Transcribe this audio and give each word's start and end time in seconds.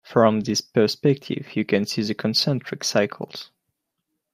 From 0.03 0.39
this 0.39 0.61
perspective 0.61 1.55
you 1.55 1.63
can 1.63 1.85
see 1.85 2.01
the 2.01 2.15
concentric 2.15 2.83
circles. 2.83 3.51